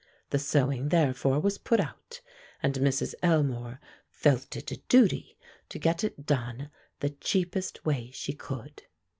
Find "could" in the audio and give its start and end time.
8.33-8.81